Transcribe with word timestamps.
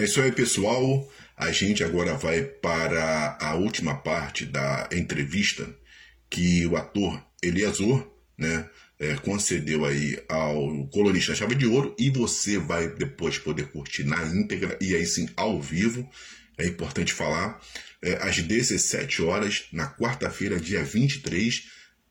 É 0.00 0.04
isso 0.04 0.18
aí, 0.22 0.32
pessoal. 0.32 1.12
A 1.36 1.52
gente 1.52 1.84
agora 1.84 2.14
vai 2.14 2.42
para 2.42 3.36
a 3.38 3.54
última 3.54 3.94
parte 3.98 4.46
da 4.46 4.88
entrevista 4.90 5.68
que 6.30 6.64
o 6.64 6.74
ator 6.74 7.22
Eliasor, 7.42 8.10
né, 8.38 8.66
é, 8.98 9.14
concedeu 9.16 9.84
aí 9.84 10.18
ao 10.26 10.86
colunista 10.86 11.34
Chave 11.34 11.54
de 11.54 11.66
Ouro 11.66 11.94
e 11.98 12.08
você 12.08 12.56
vai 12.56 12.88
depois 12.88 13.36
poder 13.36 13.68
curtir 13.72 14.04
na 14.04 14.24
íntegra 14.24 14.78
e 14.80 14.96
aí 14.96 15.04
sim 15.04 15.28
ao 15.36 15.60
vivo. 15.60 16.08
É 16.56 16.66
importante 16.66 17.12
falar, 17.12 17.60
é, 18.00 18.14
às 18.22 18.40
17 18.40 19.20
horas, 19.20 19.66
na 19.70 19.86
quarta-feira, 19.86 20.58
dia 20.58 20.82
23, 20.82 21.64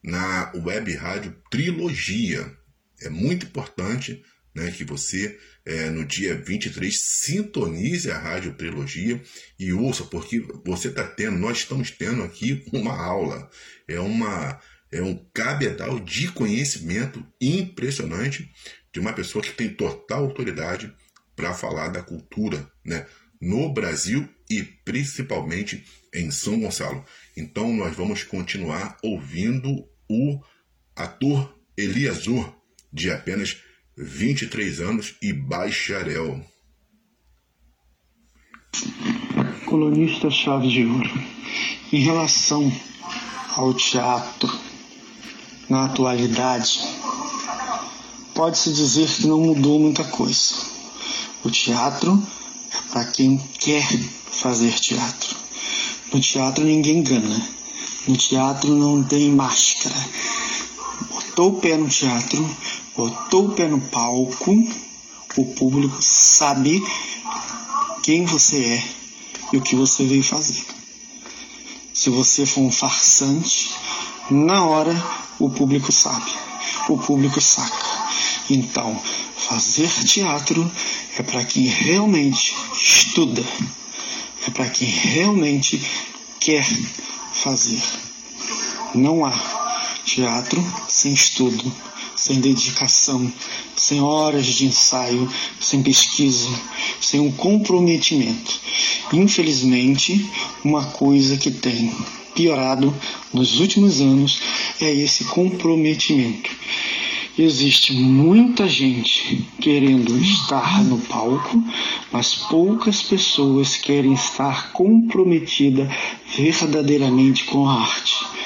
na 0.03 0.51
web 0.53 0.93
rádio 0.93 1.35
Trilogia. 1.49 2.55
É 3.01 3.09
muito 3.09 3.47
importante 3.47 4.23
né, 4.54 4.71
que 4.71 4.84
você, 4.84 5.38
é, 5.65 5.89
no 5.89 6.05
dia 6.05 6.36
23, 6.36 7.00
sintonize 7.00 8.09
a 8.09 8.18
Rádio 8.18 8.54
Trilogia 8.54 9.21
e 9.57 9.71
ouça, 9.71 10.04
porque 10.04 10.39
você 10.65 10.87
está 10.87 11.04
tendo, 11.06 11.37
nós 11.37 11.60
estamos 11.60 11.92
tendo 11.92 12.23
aqui 12.23 12.64
uma 12.73 12.96
aula, 12.96 13.50
é, 13.87 14.00
uma, 14.00 14.59
é 14.92 15.01
um 15.01 15.15
cabedal 15.33 16.00
de 16.00 16.32
conhecimento 16.32 17.25
impressionante 17.39 18.51
de 18.92 19.00
uma 19.00 19.14
pessoa 19.14 19.43
que 19.43 19.54
tem 19.54 19.70
total 19.70 20.23
autoridade 20.23 20.93
para 21.36 21.54
falar 21.54 21.89
da 21.89 22.01
cultura 22.01 22.70
né, 22.84 23.06
no 23.39 23.71
Brasil 23.71 24.28
e 24.50 24.64
principalmente 24.64 25.86
em 26.14 26.31
São 26.31 26.59
Gonçalo. 26.59 27.06
Então, 27.37 27.71
nós 27.73 27.95
vamos 27.95 28.23
continuar 28.23 28.97
ouvindo 29.04 29.87
o 30.09 30.42
ator 30.95 31.57
Eliasur, 31.78 32.53
de 32.92 33.11
apenas 33.11 33.61
23 34.02 34.80
anos 34.80 35.16
e 35.21 35.33
bacharel. 35.33 36.41
Colunista 39.66 40.31
Chaves 40.31 40.72
de 40.72 40.86
Ouro. 40.86 41.22
Em 41.91 42.00
relação 42.00 42.72
ao 43.58 43.73
teatro 43.73 44.50
na 45.67 45.83
atualidade, 45.83 46.80
pode-se 48.33 48.72
dizer 48.72 49.09
que 49.09 49.28
não 49.28 49.41
mudou 49.41 49.78
muita 49.78 50.06
coisa. 50.06 50.56
O 51.44 51.52
teatro 51.52 52.25
é 52.72 52.94
para 52.94 53.03
quem 53.03 53.38
quer 53.59 53.86
fazer 54.31 54.72
teatro. 54.80 55.36
No 56.13 56.22
teatro 56.22 56.63
ninguém 56.63 57.00
engana. 57.00 57.50
No 58.08 58.16
teatro 58.16 58.73
não 58.73 59.03
tem 59.03 59.30
máscara. 59.30 59.95
Botou 61.09 61.58
o 61.58 61.59
pé 61.59 61.75
no 61.75 61.89
teatro, 61.89 62.50
botou 63.00 63.45
o 63.45 63.52
pé 63.53 63.66
no 63.66 63.80
palco, 63.80 64.52
o 65.38 65.45
público 65.55 66.00
sabe 66.02 66.83
quem 68.03 68.25
você 68.25 68.61
é 68.61 68.83
e 69.53 69.58
o 69.58 69.61
que 69.61 69.73
você 69.73 70.06
veio 70.06 70.22
fazer. 70.22 70.61
Se 71.94 72.09
você 72.09 72.45
for 72.45 72.59
um 72.59 72.69
farsante, 72.69 73.72
na 74.30 74.66
hora 74.66 74.94
o 75.39 75.50
público 75.50 75.94
sabe, 75.94 76.30
o 76.89 76.97
público 76.97 77.39
saca. 77.39 77.88
Então, 78.50 79.02
fazer 79.38 79.89
teatro 80.03 80.69
é 81.17 81.23
para 81.23 81.45
quem 81.45 81.67
realmente 81.67 82.53
estuda, 82.73 83.45
é 84.45 84.52
para 84.52 84.69
quem 84.69 84.89
realmente 84.89 85.81
quer 86.38 86.67
fazer. 87.31 87.81
Não 88.94 89.23
há 89.23 89.31
teatro 90.03 90.61
sem 90.89 91.13
estudo, 91.13 91.73
sem 92.20 92.42
dedicação, 92.42 93.31
sem 93.78 94.02
horas 94.02 94.45
de 94.45 94.66
ensaio, 94.66 95.31
sem 95.58 95.81
pesquisa, 95.81 96.50
sem 97.00 97.22
um 97.22 97.31
comprometimento. 97.31 98.59
Infelizmente, 99.14 100.30
uma 100.62 100.84
coisa 100.84 101.38
que 101.38 101.50
tem 101.50 101.95
piorado 102.36 102.94
nos 103.34 103.62
últimos 103.62 104.02
anos 104.02 104.42
é 104.81 104.94
esse 104.94 105.24
comprometimento. 105.24 106.50
Existe 107.38 107.94
muita 107.94 108.68
gente 108.68 109.47
querendo 109.62 110.18
estar 110.19 110.84
no 110.84 110.97
palco, 110.97 111.63
mas 112.12 112.36
poucas 112.36 113.01
pessoas 113.01 113.78
querem 113.78 114.12
estar 114.12 114.74
comprometida 114.74 115.90
verdadeiramente 116.36 117.46
com 117.46 117.66
a 117.66 117.80
arte. 117.80 118.38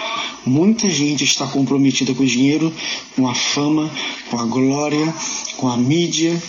Muita 0.45 0.89
gente 0.89 1.23
está 1.23 1.47
comprometida 1.47 2.13
com 2.13 2.21
o 2.21 2.27
dinheiro, 2.27 2.73
com 3.15 3.29
a 3.29 3.33
fama, 3.33 3.89
com 4.29 4.37
a 4.37 4.43
glória, 4.43 5.13
com 5.55 5.69
a 5.69 5.77
mídia, 5.77 6.41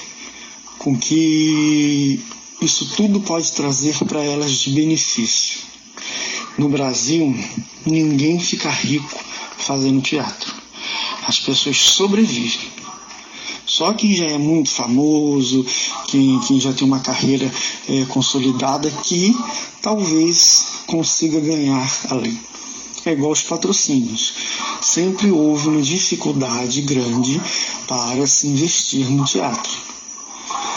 com 0.79 0.99
que 0.99 2.19
isso 2.61 2.93
tudo 2.97 3.21
pode 3.21 3.53
trazer 3.53 3.97
para 3.99 4.21
elas 4.21 4.51
de 4.51 4.71
benefício. 4.71 5.61
No 6.59 6.69
Brasil, 6.69 7.37
ninguém 7.87 8.41
fica 8.41 8.69
rico 8.69 9.17
fazendo 9.59 10.03
teatro. 10.03 10.53
As 11.29 11.39
pessoas 11.39 11.77
sobrevivem. 11.77 12.75
Só 13.65 13.93
quem 13.93 14.17
já 14.17 14.27
é 14.27 14.39
muito 14.39 14.71
famoso, 14.71 15.65
quem, 16.09 16.41
quem 16.41 16.59
já 16.61 16.73
tem 16.73 16.87
uma 16.87 16.99
carreira 16.99 17.51
é, 17.89 18.05
consolidada, 18.07 18.91
que 18.91 19.37
talvez 19.81 20.67
consiga 20.87 21.39
ganhar 21.39 21.89
além 22.11 22.54
é 23.05 23.13
igual 23.13 23.31
aos 23.31 23.43
patrocínios. 23.43 24.33
Sempre 24.81 25.31
houve 25.31 25.69
uma 25.69 25.83
dificuldade 25.83 26.81
grande 26.83 27.41
para 27.87 28.27
se 28.27 28.47
investir 28.47 29.11
no 29.11 29.25
teatro. 29.25 29.73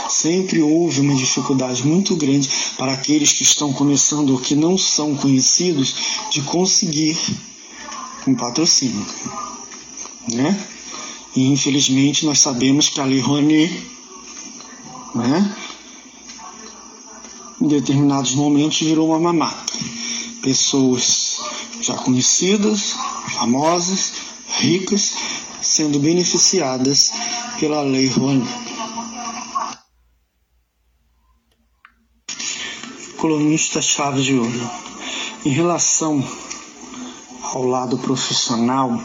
Sempre 0.09 0.61
houve 0.61 1.01
uma 1.01 1.15
dificuldade 1.15 1.85
muito 1.85 2.15
grande 2.15 2.49
para 2.77 2.93
aqueles 2.93 3.33
que 3.33 3.43
estão 3.43 3.73
começando 3.73 4.31
ou 4.31 4.39
que 4.39 4.55
não 4.55 4.77
são 4.77 5.15
conhecidos 5.15 5.95
de 6.31 6.41
conseguir 6.41 7.17
um 8.25 8.35
patrocínio. 8.35 9.05
Né? 10.31 10.67
E 11.35 11.47
infelizmente 11.47 12.25
nós 12.25 12.39
sabemos 12.39 12.89
que 12.89 12.99
a 12.99 13.05
Lei 13.05 13.19
Rouanet, 13.19 13.71
né, 15.13 15.55
em 17.61 17.67
determinados 17.67 18.33
momentos 18.33 18.79
virou 18.79 19.09
uma 19.09 19.19
mamata. 19.19 19.73
Pessoas 20.41 21.26
já 21.87 21.95
conhecidas, 21.95 22.95
famosas, 23.33 24.11
ricas, 24.59 25.13
sendo 25.61 25.99
beneficiadas 25.99 27.11
pela 27.57 27.81
Lei 27.81 28.09
Rouanet. 28.09 28.45
Colunista 33.17 33.81
Chaves 33.81 34.25
de 34.25 34.33
Ouro. 34.33 34.69
Em 35.45 35.49
relação 35.49 36.21
ao 37.53 37.63
lado 37.63 37.97
profissional, 37.99 39.01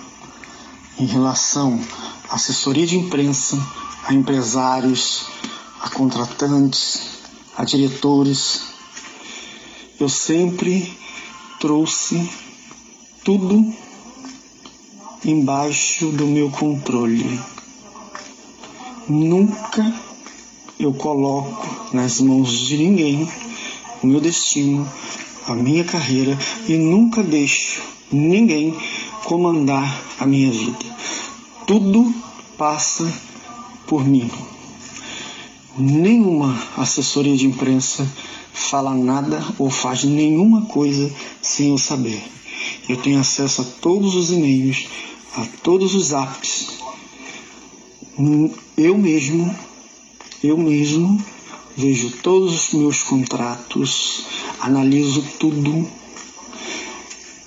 em 0.98 1.06
relação 1.06 1.80
à 2.28 2.34
assessoria 2.34 2.86
de 2.86 2.96
imprensa, 2.96 3.56
a 4.08 4.12
empresários, 4.12 5.26
a 5.80 5.88
contratantes, 5.88 7.00
a 7.56 7.64
diretores, 7.64 8.62
eu 10.00 10.08
sempre 10.08 10.98
trouxe 11.60 12.28
tudo 13.24 13.72
embaixo 15.24 16.08
do 16.08 16.26
meu 16.26 16.50
controle. 16.50 17.38
Nunca 19.08 19.94
eu 20.78 20.92
coloco 20.92 21.94
nas 21.94 22.20
mãos 22.20 22.50
de 22.50 22.76
ninguém 22.76 23.28
o 24.02 24.06
meu 24.06 24.20
destino, 24.20 24.88
a 25.46 25.54
minha 25.54 25.84
carreira 25.84 26.36
e 26.68 26.76
nunca 26.76 27.22
deixo 27.22 27.80
ninguém 28.10 28.76
comandar 29.24 30.02
a 30.18 30.26
minha 30.26 30.50
vida. 30.50 30.84
Tudo 31.66 32.12
passa 32.58 33.06
por 33.86 34.04
mim. 34.04 34.28
Nenhuma 35.78 36.60
assessoria 36.76 37.36
de 37.36 37.46
imprensa 37.46 38.06
fala 38.52 38.94
nada 38.94 39.42
ou 39.58 39.70
faz 39.70 40.02
nenhuma 40.02 40.62
coisa 40.62 41.10
sem 41.40 41.70
eu 41.70 41.78
saber. 41.78 42.22
Eu 42.88 42.96
tenho 42.96 43.20
acesso 43.20 43.62
a 43.62 43.64
todos 43.64 44.14
os 44.14 44.30
e-mails, 44.32 44.88
a 45.36 45.46
todos 45.62 45.94
os 45.94 46.12
apps. 46.12 46.68
Eu 48.76 48.98
mesmo, 48.98 49.54
eu 50.42 50.58
mesmo 50.58 51.24
vejo 51.76 52.10
todos 52.22 52.52
os 52.52 52.74
meus 52.74 53.02
contratos, 53.02 54.26
analiso 54.60 55.22
tudo, 55.38 55.88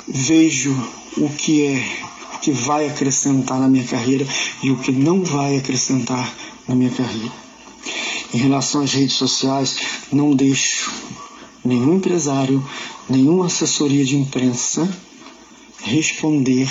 vejo 0.07 0.75
o 1.17 1.29
que 1.29 1.65
é, 1.65 1.85
o 2.35 2.39
que 2.39 2.51
vai 2.51 2.87
acrescentar 2.87 3.59
na 3.59 3.67
minha 3.67 3.85
carreira 3.85 4.25
e 4.63 4.71
o 4.71 4.77
que 4.77 4.91
não 4.91 5.21
vai 5.23 5.57
acrescentar 5.57 6.33
na 6.67 6.75
minha 6.75 6.91
carreira. 6.91 7.33
Em 8.33 8.37
relação 8.37 8.81
às 8.81 8.93
redes 8.93 9.15
sociais, 9.15 9.77
não 10.11 10.35
deixo 10.35 10.91
nenhum 11.63 11.95
empresário, 11.95 12.65
nenhuma 13.09 13.45
assessoria 13.45 14.03
de 14.03 14.15
imprensa 14.15 14.89
responder 15.85 16.67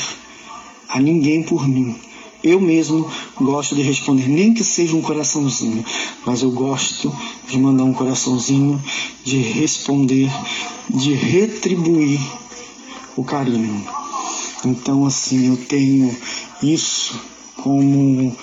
a 0.88 1.00
ninguém 1.00 1.43
por 1.43 1.66
mim. 1.66 1.96
eu 2.43 2.61
mesmo 2.61 3.11
gosto 3.40 3.75
de 3.75 3.81
responder, 3.81 4.28
nem 4.28 4.52
que 4.52 4.62
seja 4.62 4.94
um 4.94 5.00
coraçãozinho, 5.00 5.82
mas 6.26 6.43
eu 6.43 6.50
gosto 6.50 7.11
de 7.49 7.58
mandar 7.58 7.84
um 7.84 7.94
coraçãozinho, 7.94 8.82
de 9.25 9.38
responder, 9.38 10.31
de 10.90 11.14
retribuir 11.14 12.20
o 13.16 13.25
carinho. 13.25 13.87
Então, 14.62 15.06
assim, 15.06 15.49
eu 15.49 15.56
tenho 15.56 16.14
isso 16.62 17.19
como 17.56 18.37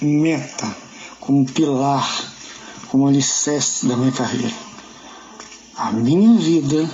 meta, 0.00 0.74
como 1.20 1.44
pilar, 1.44 2.34
como 2.88 3.06
alicerce 3.06 3.86
da 3.86 3.98
minha 3.98 4.12
carreira. 4.12 4.54
A 5.76 5.92
minha 5.92 6.38
vida 6.38 6.90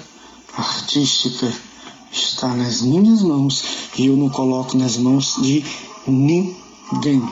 artística 0.56 1.69
está 2.12 2.48
nas 2.48 2.82
minhas 2.82 3.22
mãos 3.22 3.64
e 3.96 4.06
eu 4.06 4.16
não 4.16 4.28
coloco 4.28 4.76
nas 4.76 4.96
mãos 4.96 5.36
de 5.40 5.64
ninguém. 6.06 7.22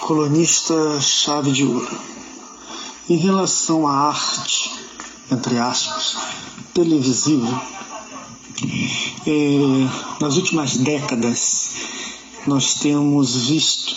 Colunista 0.00 1.00
chave 1.00 1.52
de 1.52 1.64
ouro. 1.64 1.98
Em 3.08 3.16
relação 3.16 3.86
à 3.86 4.08
arte, 4.08 4.70
entre 5.30 5.58
aspas, 5.58 6.16
televisiva, 6.74 7.62
é, 9.26 9.58
nas 10.20 10.36
últimas 10.36 10.76
décadas 10.76 11.70
nós 12.46 12.74
temos 12.74 13.48
visto 13.48 13.96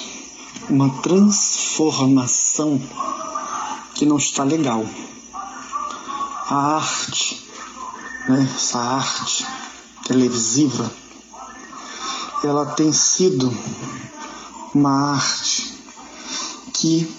uma 0.70 0.90
transformação 1.02 2.82
que 3.96 4.06
não 4.06 4.18
está 4.18 4.44
legal. 4.44 4.86
A 6.50 6.76
arte, 6.78 7.39
né, 8.30 8.48
essa 8.56 8.80
arte 8.80 9.44
televisiva, 10.06 10.90
ela 12.44 12.64
tem 12.68 12.94
sido 12.94 13.52
uma 14.74 15.14
arte 15.14 15.74
que 16.74 17.12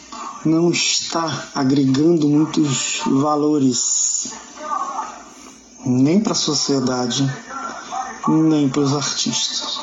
não 0.44 0.70
está 0.70 1.48
agregando 1.52 2.28
muitos 2.28 3.00
valores 3.04 4.32
nem 5.84 6.20
para 6.20 6.32
a 6.32 6.36
sociedade, 6.36 7.28
nem 8.28 8.68
para 8.68 8.82
os 8.82 8.94
artistas. 8.94 9.80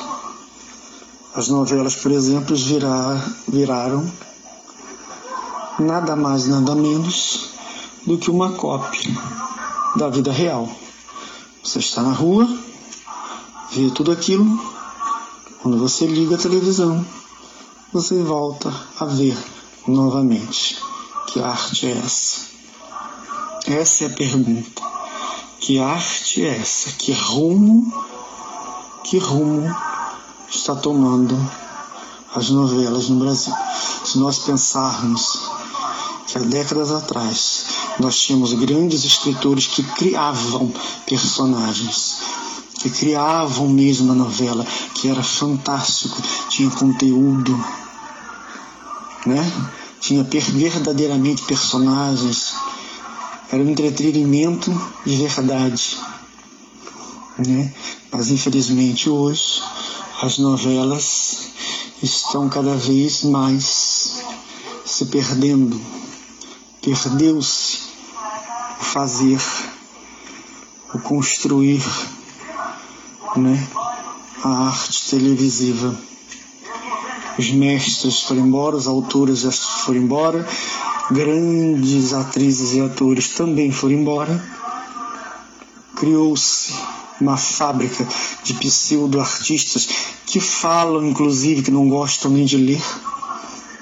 As 1.35 1.49
novelas, 1.49 1.95
por 1.97 2.11
exemplo, 2.11 2.55
virar, 2.55 3.21
viraram 3.47 4.09
nada 5.77 6.15
mais, 6.15 6.47
nada 6.47 6.73
menos 6.73 7.49
do 8.05 8.17
que 8.17 8.31
uma 8.31 8.53
cópia 8.53 9.11
da 9.97 10.09
vida 10.09 10.31
real. 10.31 10.69
Você 11.67 11.79
está 11.79 12.01
na 12.01 12.13
rua, 12.13 12.47
vê 13.73 13.89
tudo 13.89 14.09
aquilo, 14.09 14.57
quando 15.61 15.77
você 15.77 16.07
liga 16.07 16.35
a 16.35 16.37
televisão, 16.37 17.05
você 17.91 18.23
volta 18.23 18.73
a 18.97 19.03
ver 19.03 19.37
novamente. 19.85 20.81
Que 21.27 21.41
arte 21.41 21.87
é 21.87 21.97
essa? 21.97 22.45
Essa 23.65 24.05
é 24.05 24.07
a 24.07 24.11
pergunta. 24.11 24.81
Que 25.59 25.77
arte 25.77 26.45
é 26.45 26.57
essa? 26.57 26.91
Que 26.91 27.11
rumo, 27.11 27.93
que 29.03 29.17
rumo 29.17 29.69
está 30.49 30.73
tomando 30.73 31.37
as 32.33 32.49
novelas 32.49 33.09
no 33.09 33.19
Brasil? 33.19 33.53
Se 34.05 34.17
nós 34.19 34.39
pensarmos 34.39 35.37
que 36.27 36.37
há 36.37 36.41
décadas 36.43 36.91
atrás 36.91 37.76
nós 37.99 38.19
tínhamos 38.19 38.53
grandes 38.53 39.03
escritores 39.03 39.67
que 39.67 39.83
criavam 39.83 40.71
personagens, 41.05 42.17
que 42.79 42.89
criavam 42.89 43.67
mesmo 43.67 44.11
a 44.11 44.15
novela, 44.15 44.65
que 44.93 45.07
era 45.07 45.23
fantástico, 45.23 46.21
tinha 46.49 46.69
conteúdo, 46.69 47.53
né? 49.25 49.71
Tinha 49.99 50.23
verdadeiramente 50.23 51.41
personagens, 51.43 52.53
era 53.51 53.63
um 53.63 53.69
entretenimento 53.69 54.71
de 55.05 55.15
verdade, 55.15 55.97
né? 57.39 57.73
Mas 58.11 58.29
infelizmente 58.29 59.09
hoje 59.09 59.61
as 60.21 60.37
novelas 60.37 61.47
estão 62.01 62.47
cada 62.47 62.75
vez 62.75 63.23
mais 63.23 64.21
se 64.85 65.05
perdendo. 65.05 65.79
Perdeu-se 66.81 67.86
o 68.79 68.83
fazer, 68.83 69.41
o 70.93 70.99
construir, 70.99 71.83
né? 73.35 73.67
A 74.43 74.67
arte 74.67 75.09
televisiva. 75.09 75.97
Os 77.37 77.51
mestres 77.51 78.23
foram 78.23 78.47
embora, 78.47 78.75
os 78.75 78.87
autores 78.87 79.39
já 79.39 79.51
foram 79.51 79.99
embora, 79.99 80.47
grandes 81.11 82.13
atrizes 82.13 82.73
e 82.73 82.81
atores 82.81 83.29
também 83.29 83.71
foram 83.71 83.95
embora. 83.95 84.43
Criou-se 85.95 86.73
uma 87.19 87.37
fábrica 87.37 88.07
de 88.43 88.53
pseudo-artistas 88.55 89.87
que 90.25 90.39
falam, 90.39 91.05
inclusive, 91.05 91.63
que 91.63 91.71
não 91.71 91.89
gostam 91.89 92.31
nem 92.31 92.45
de 92.45 92.57
ler, 92.57 92.83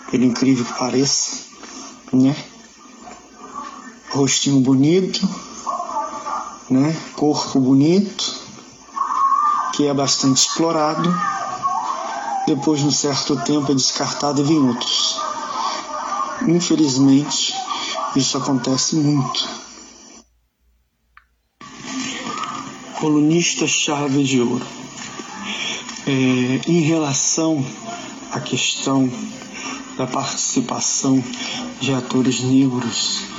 por 0.09 0.21
incrível 0.21 0.65
que 0.65 0.77
pareça, 0.77 1.39
né? 2.13 2.35
Rostinho 4.15 4.61
bonito, 4.61 5.27
né? 6.69 6.95
Corpo 7.17 7.59
bonito, 7.59 8.33
que 9.73 9.85
é 9.87 9.93
bastante 9.93 10.37
explorado 10.37 11.13
depois 12.47 12.79
de 12.79 12.85
um 12.85 12.91
certo 12.91 13.35
tempo 13.43 13.73
é 13.73 13.75
descartado 13.75 14.39
e 14.39 14.43
vem 14.45 14.59
outros. 14.59 15.19
Infelizmente, 16.47 17.53
isso 18.15 18.37
acontece 18.37 18.95
muito. 18.95 19.49
Colunista 22.97 23.67
chave 23.67 24.23
de 24.23 24.39
ouro. 24.39 24.65
É, 26.07 26.61
em 26.69 26.79
relação 26.81 27.65
à 28.31 28.39
questão 28.39 29.11
da 29.97 30.07
participação 30.07 31.21
de 31.81 31.91
atores 31.93 32.39
negros 32.39 33.35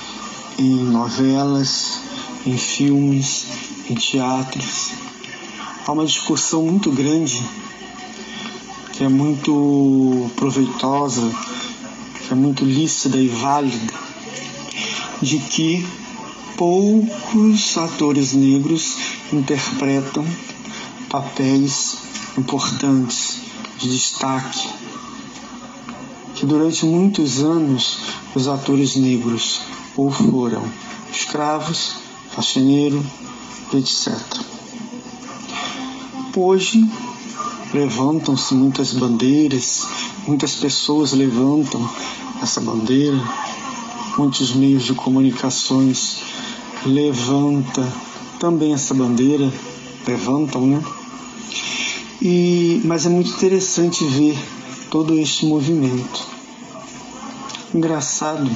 em 0.58 0.84
novelas, 0.84 2.00
em 2.46 2.56
filmes, 2.56 3.46
em 3.90 3.94
teatros, 3.94 4.92
há 5.86 5.92
uma 5.92 6.06
discussão 6.06 6.62
muito 6.64 6.90
grande 6.90 7.42
que 8.92 9.04
é 9.04 9.08
muito 9.08 10.30
proveitosa, 10.36 11.30
que 12.26 12.32
é 12.32 12.34
muito 12.34 12.64
lícita 12.64 13.18
e 13.18 13.28
válida, 13.28 13.92
de 15.20 15.38
que 15.38 15.86
poucos 16.56 17.76
atores 17.76 18.32
negros 18.32 18.96
interpretam 19.30 20.24
papéis 21.10 21.98
importantes, 22.38 23.42
de 23.78 23.90
destaque, 23.90 24.66
que 26.34 26.46
durante 26.46 26.86
muitos 26.86 27.42
anos 27.42 27.98
os 28.34 28.48
atores 28.48 28.96
negros 28.96 29.60
ou 29.96 30.10
foram 30.10 30.62
escravos, 31.10 31.96
faxineiro, 32.30 33.04
etc. 33.72 34.12
Hoje 36.36 36.86
levantam-se 37.72 38.54
muitas 38.54 38.92
bandeiras, 38.92 39.86
muitas 40.26 40.54
pessoas 40.54 41.12
levantam 41.12 41.88
essa 42.42 42.60
bandeira, 42.60 43.18
muitos 44.18 44.54
meios 44.54 44.84
de 44.84 44.94
comunicações 44.94 46.18
levanta 46.84 47.90
também 48.38 48.74
essa 48.74 48.94
bandeira, 48.94 49.50
levantam, 50.06 50.66
né? 50.66 50.82
E, 52.20 52.80
mas 52.84 53.06
é 53.06 53.08
muito 53.08 53.30
interessante 53.30 54.04
ver 54.04 54.38
todo 54.90 55.14
este 55.14 55.46
movimento. 55.46 56.26
Engraçado, 57.74 58.50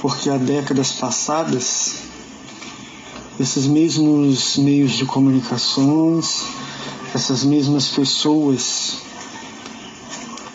porque 0.00 0.30
há 0.30 0.36
décadas 0.36 0.92
passadas, 0.92 1.96
esses 3.38 3.66
mesmos 3.66 4.56
meios 4.56 4.92
de 4.92 5.04
comunicações, 5.04 6.44
essas 7.14 7.44
mesmas 7.44 7.88
pessoas 7.88 8.98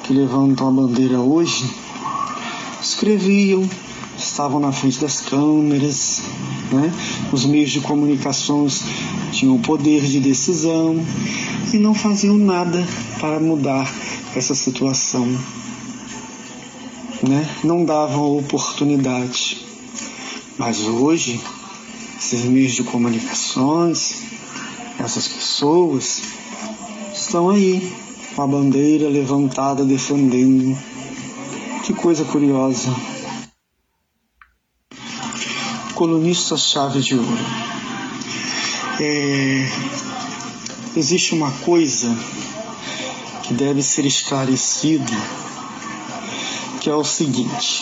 que 0.03 0.13
levantam 0.13 0.67
a 0.67 0.71
bandeira 0.71 1.19
hoje 1.19 1.69
escreviam, 2.81 3.67
estavam 4.17 4.59
na 4.59 4.71
frente 4.71 4.99
das 4.99 5.21
câmeras, 5.21 6.21
né? 6.71 6.93
os 7.31 7.45
meios 7.45 7.71
de 7.71 7.79
comunicações 7.81 8.83
tinham 9.31 9.57
poder 9.59 10.03
de 10.03 10.19
decisão 10.19 11.03
e 11.73 11.77
não 11.77 11.93
faziam 11.93 12.37
nada 12.37 12.85
para 13.19 13.39
mudar 13.39 13.89
essa 14.35 14.53
situação. 14.53 15.27
Né? 17.23 17.49
Não 17.63 17.85
davam 17.85 18.37
oportunidade. 18.37 19.65
Mas 20.57 20.81
hoje, 20.81 21.41
esses 22.19 22.43
meios 22.45 22.73
de 22.73 22.83
comunicações, 22.83 24.21
essas 24.99 25.27
pessoas 25.27 26.21
estão 27.13 27.49
aí, 27.49 27.91
com 28.35 28.41
a 28.41 28.47
bandeira 28.47 29.07
levantada 29.07 29.85
defendendo. 29.85 30.77
Que 31.83 31.93
coisa 31.93 32.25
curiosa. 32.25 32.93
Colunista 35.95 36.57
chave 36.57 36.99
de 36.99 37.15
ouro. 37.15 37.45
É, 38.99 39.69
existe 40.95 41.33
uma 41.33 41.51
coisa 41.51 42.15
que 43.43 43.53
deve 43.53 43.81
ser 43.81 44.05
esclarecida, 44.05 45.13
que 46.83 46.89
é 46.89 46.93
o 46.93 47.03
seguinte. 47.03 47.81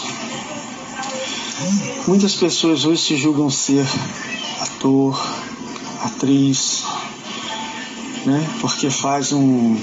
Muitas 2.08 2.36
pessoas 2.36 2.86
hoje 2.86 3.02
se 3.02 3.16
julgam 3.18 3.50
ser 3.50 3.84
ator, 4.60 5.20
atriz, 6.04 6.84
né? 8.28 8.48
Porque 8.62 8.92
faz 8.92 9.34
um 9.34 9.76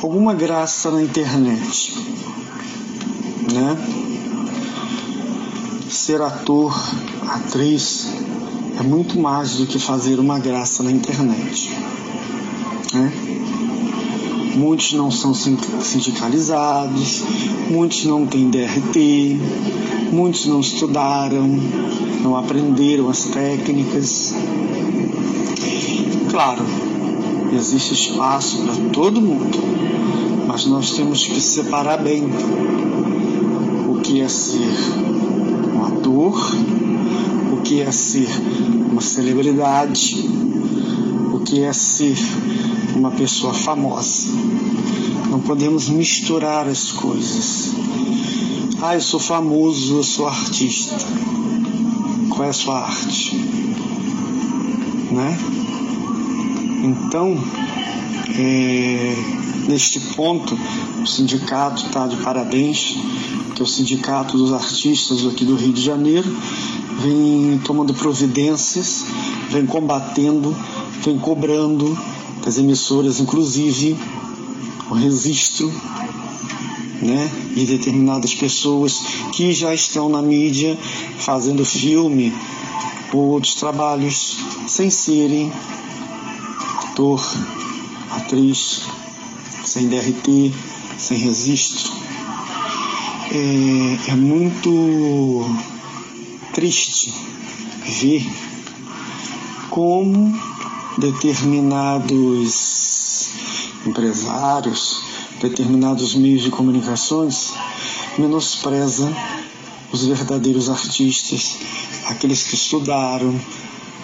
alguma 0.00 0.32
graça 0.32 0.88
na 0.92 1.02
internet, 1.02 1.98
né? 3.52 3.76
Ser 5.90 6.22
ator, 6.22 6.72
atriz 7.28 8.06
é 8.78 8.84
muito 8.84 9.18
mais 9.18 9.56
do 9.56 9.66
que 9.66 9.80
fazer 9.80 10.20
uma 10.20 10.38
graça 10.38 10.84
na 10.84 10.92
internet, 10.92 11.76
né? 12.94 13.12
Muitos 14.56 14.92
não 14.92 15.10
são 15.10 15.32
sindicalizados, 15.34 17.22
muitos 17.70 18.04
não 18.04 18.26
têm 18.26 18.50
DRT, 18.50 19.38
muitos 20.12 20.46
não 20.46 20.60
estudaram, 20.60 21.48
não 22.22 22.36
aprenderam 22.36 23.08
as 23.08 23.24
técnicas. 23.24 24.34
Claro, 26.30 26.64
existe 27.52 27.94
espaço 27.94 28.62
para 28.62 28.74
todo 28.92 29.20
mundo, 29.20 29.58
mas 30.46 30.66
nós 30.66 30.90
temos 30.90 31.24
que 31.24 31.40
separar 31.40 31.98
bem 31.98 32.24
o 33.88 34.00
que 34.00 34.20
é 34.20 34.28
ser 34.28 34.60
um 35.74 35.84
ator, 35.84 36.54
o 37.52 37.62
que 37.62 37.80
é 37.80 37.90
ser 37.92 38.28
uma 38.90 39.00
celebridade, 39.00 40.28
o 41.32 41.38
que 41.40 41.62
é 41.62 41.72
ser 41.72 42.16
uma 43.00 43.10
pessoa 43.10 43.54
famosa. 43.54 44.28
Não 45.30 45.40
podemos 45.40 45.88
misturar 45.88 46.68
as 46.68 46.92
coisas. 46.92 47.72
Ah, 48.82 48.94
eu 48.94 49.00
sou 49.00 49.18
famoso, 49.18 49.96
eu 49.96 50.04
sou 50.04 50.28
artista. 50.28 50.96
Qual 52.28 52.44
é 52.44 52.50
a 52.50 52.52
sua 52.52 52.78
arte? 52.80 53.34
Né? 55.10 55.38
Então, 56.84 57.42
é, 58.38 59.16
neste 59.66 59.98
ponto, 60.14 60.58
o 61.02 61.06
sindicato 61.06 61.86
está 61.86 62.06
de 62.06 62.16
parabéns, 62.18 62.98
que 63.54 63.62
é 63.62 63.64
o 63.64 63.66
Sindicato 63.66 64.36
dos 64.36 64.52
Artistas 64.52 65.26
aqui 65.26 65.44
do 65.44 65.56
Rio 65.56 65.72
de 65.72 65.82
Janeiro, 65.82 66.30
vem 67.00 67.58
tomando 67.64 67.94
providências, 67.94 69.04
vem 69.50 69.64
combatendo, 69.64 70.54
vem 71.02 71.18
cobrando 71.18 71.96
das 72.44 72.58
emissoras, 72.58 73.20
inclusive 73.20 73.96
o 74.90 74.94
registro 74.94 75.72
né, 77.00 77.30
de 77.54 77.66
determinadas 77.66 78.34
pessoas 78.34 79.00
que 79.32 79.52
já 79.52 79.72
estão 79.74 80.08
na 80.08 80.20
mídia 80.20 80.78
fazendo 81.18 81.64
filme 81.64 82.32
ou 83.12 83.30
outros 83.30 83.54
trabalhos 83.54 84.36
sem 84.66 84.90
serem 84.90 85.50
ator, 86.84 87.20
atriz, 88.10 88.82
sem 89.64 89.88
DRT, 89.88 90.52
sem 90.98 91.18
registro. 91.18 91.92
É, 93.32 94.10
é 94.10 94.14
muito 94.16 95.44
triste 96.52 97.14
ver 97.86 98.26
como 99.70 100.34
determinados 100.98 103.30
empresários, 103.86 105.02
determinados 105.40 106.14
meios 106.14 106.42
de 106.42 106.50
comunicações 106.50 107.54
menospreza 108.18 109.10
os 109.92 110.04
verdadeiros 110.04 110.68
artistas, 110.68 111.56
aqueles 112.06 112.44
que 112.44 112.54
estudaram, 112.54 113.38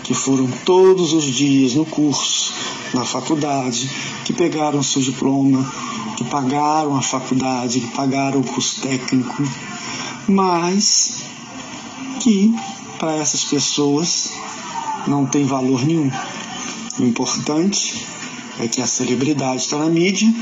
que 0.02 0.14
foram 0.14 0.48
todos 0.64 1.12
os 1.12 1.24
dias 1.24 1.74
no 1.74 1.84
curso, 1.84 2.52
na 2.94 3.04
faculdade, 3.04 3.88
que 4.24 4.32
pegaram 4.32 4.82
seu 4.82 5.02
diploma, 5.02 5.64
que 6.16 6.24
pagaram 6.24 6.96
a 6.96 7.02
faculdade, 7.02 7.80
que 7.80 7.88
pagaram 7.88 8.40
o 8.40 8.44
curso 8.44 8.80
técnico, 8.80 9.42
mas 10.28 11.14
que 12.20 12.54
para 12.98 13.14
essas 13.14 13.44
pessoas 13.44 14.30
não 15.06 15.26
tem 15.26 15.44
valor 15.44 15.84
nenhum. 15.84 16.10
O 16.98 17.04
importante 17.04 18.06
é 18.58 18.66
que 18.66 18.80
a 18.80 18.86
celebridade 18.86 19.62
está 19.62 19.76
na 19.76 19.88
mídia 19.88 20.32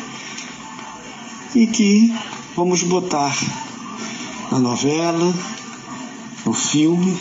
e 1.54 1.66
que 1.66 2.14
vamos 2.54 2.82
botar 2.84 3.36
na 4.52 4.60
novela, 4.60 5.34
no 6.46 6.52
filme, 6.52 7.16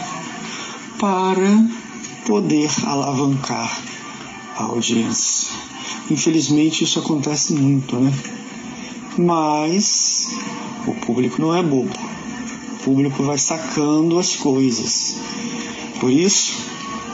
para 1.00 1.68
poder 2.28 2.70
alavancar 2.86 3.82
a 4.56 4.64
audiência. 4.66 5.50
Infelizmente 6.12 6.84
isso 6.84 7.00
acontece 7.00 7.54
muito, 7.54 7.96
né? 7.96 8.14
Mas 9.18 10.28
o 10.86 10.94
público 10.94 11.42
não 11.42 11.56
é 11.56 11.64
bobo. 11.64 11.92
O 12.74 12.84
público 12.84 13.24
vai 13.24 13.38
sacando 13.38 14.20
as 14.20 14.36
coisas. 14.36 15.16
Por 16.00 16.12
isso, 16.12 16.54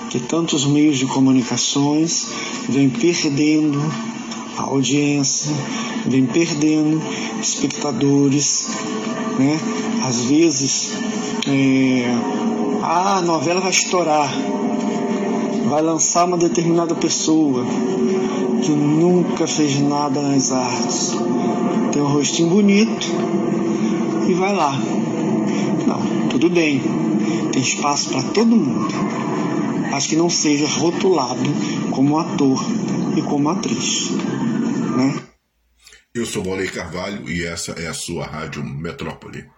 que 0.10 0.20
tantos 0.20 0.66
meios 0.66 0.98
de 0.98 1.06
comunicações 1.06 2.28
vêm 2.68 2.90
perdendo 2.90 3.80
a 4.58 4.64
audiência, 4.64 5.56
vêm 6.06 6.26
perdendo 6.26 7.00
espectadores, 7.40 8.68
né? 9.38 9.60
Às 10.04 10.24
vezes 10.24 10.92
é, 11.48 12.06
a 12.82 13.22
novela 13.22 13.62
vai 13.62 13.70
estourar, 13.70 14.34
vai 15.70 15.82
lançar 15.84 16.26
uma 16.26 16.38
determinada 16.38 16.96
pessoa 16.96 17.64
que 18.64 18.72
nunca 18.72 19.46
fez 19.46 19.80
nada 19.80 20.22
nas 20.24 20.52
artes, 20.52 21.16
tem 21.94 22.02
um 22.02 22.08
rostinho 22.08 22.50
bonito 22.50 23.08
e 24.28 24.34
vai 24.34 24.56
lá. 24.56 24.76
Não, 25.86 26.30
tudo 26.30 26.50
bem, 26.50 26.82
tem 27.52 27.62
espaço 27.62 28.10
para 28.10 28.24
todo 28.24 28.56
mundo 28.56 29.20
mas 29.92 30.08
que 30.08 30.16
não 30.16 30.30
seja 30.30 30.68
rotulado 30.68 31.50
como 31.92 32.20
ator 32.20 32.60
e 33.18 33.22
como 33.22 33.50
atriz. 33.50 34.12
Né? 34.96 35.22
Eu 36.14 36.26
sou 36.26 36.44
Valei 36.44 36.68
Carvalho 36.68 37.30
e 37.30 37.46
essa 37.46 37.72
é 37.74 37.88
a 37.88 37.94
sua 37.94 38.26
Rádio 38.26 38.64
Metrópole. 38.64 39.50